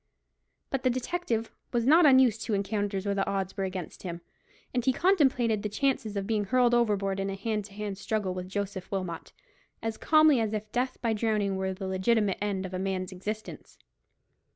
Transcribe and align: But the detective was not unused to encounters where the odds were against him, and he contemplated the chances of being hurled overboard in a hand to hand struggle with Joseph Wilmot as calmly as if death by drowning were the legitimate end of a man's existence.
But 0.71 0.81
the 0.81 0.89
detective 0.89 1.51
was 1.71 1.85
not 1.85 2.07
unused 2.07 2.41
to 2.45 2.55
encounters 2.55 3.05
where 3.05 3.13
the 3.13 3.27
odds 3.29 3.55
were 3.55 3.65
against 3.65 4.01
him, 4.01 4.21
and 4.73 4.83
he 4.83 4.91
contemplated 4.91 5.61
the 5.61 5.69
chances 5.69 6.17
of 6.17 6.25
being 6.25 6.45
hurled 6.45 6.73
overboard 6.73 7.19
in 7.19 7.29
a 7.29 7.35
hand 7.35 7.65
to 7.65 7.73
hand 7.73 7.99
struggle 7.99 8.33
with 8.33 8.49
Joseph 8.49 8.89
Wilmot 8.91 9.31
as 9.79 9.97
calmly 9.97 10.39
as 10.39 10.53
if 10.53 10.71
death 10.71 10.97
by 11.03 11.13
drowning 11.13 11.55
were 11.55 11.71
the 11.71 11.85
legitimate 11.87 12.39
end 12.41 12.65
of 12.65 12.73
a 12.73 12.79
man's 12.79 13.11
existence. 13.11 13.77